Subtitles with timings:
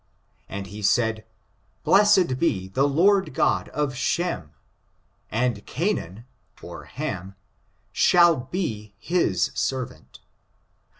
[0.49, 1.23] And he saidj
[1.83, 4.49] blessed be the Lord Gfod of Shem;
[5.29, 6.25] and Canaan
[6.63, 7.35] {Ham)
[7.91, 10.19] shall be his ser vant.